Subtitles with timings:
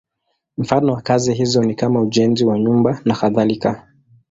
[0.57, 3.87] Mfano wa kazi hizo ni kama ujenzi wa nyumba nakadhalika.